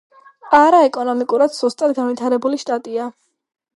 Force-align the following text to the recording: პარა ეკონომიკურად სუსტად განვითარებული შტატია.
პარა 0.53 0.79
ეკონომიკურად 0.85 1.55
სუსტად 1.57 1.93
განვითარებული 1.99 2.63
შტატია. 2.65 3.11